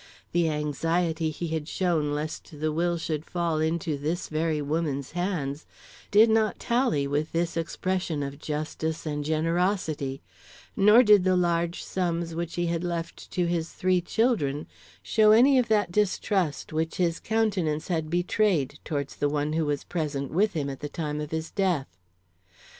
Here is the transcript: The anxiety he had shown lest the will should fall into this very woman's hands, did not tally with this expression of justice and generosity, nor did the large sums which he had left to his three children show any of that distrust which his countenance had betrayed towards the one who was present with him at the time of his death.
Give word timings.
The 0.31 0.49
anxiety 0.49 1.29
he 1.29 1.49
had 1.49 1.67
shown 1.67 2.11
lest 2.15 2.59
the 2.59 2.71
will 2.71 2.97
should 2.97 3.23
fall 3.23 3.59
into 3.59 3.99
this 3.99 4.29
very 4.29 4.59
woman's 4.59 5.11
hands, 5.11 5.67
did 6.09 6.27
not 6.27 6.57
tally 6.57 7.05
with 7.05 7.33
this 7.33 7.55
expression 7.55 8.23
of 8.23 8.39
justice 8.39 9.05
and 9.05 9.23
generosity, 9.23 10.23
nor 10.75 11.03
did 11.03 11.23
the 11.23 11.35
large 11.37 11.83
sums 11.83 12.33
which 12.33 12.55
he 12.55 12.65
had 12.65 12.83
left 12.83 13.29
to 13.29 13.45
his 13.45 13.73
three 13.73 14.01
children 14.01 14.65
show 15.03 15.33
any 15.33 15.59
of 15.59 15.67
that 15.67 15.91
distrust 15.91 16.73
which 16.73 16.95
his 16.95 17.19
countenance 17.19 17.87
had 17.89 18.09
betrayed 18.09 18.79
towards 18.83 19.17
the 19.17 19.29
one 19.29 19.53
who 19.53 19.67
was 19.67 19.83
present 19.83 20.31
with 20.31 20.53
him 20.53 20.67
at 20.67 20.79
the 20.79 20.89
time 20.89 21.21
of 21.21 21.29
his 21.29 21.51
death. 21.51 21.99